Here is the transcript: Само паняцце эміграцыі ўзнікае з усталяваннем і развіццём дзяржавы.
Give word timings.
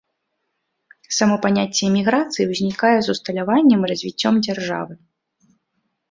Само 1.17 1.35
паняцце 1.43 1.81
эміграцыі 1.89 2.45
ўзнікае 2.51 2.93
з 3.07 3.15
усталяваннем 3.15 3.79
і 3.89 3.91
развіццём 3.91 4.35
дзяржавы. 4.47 4.93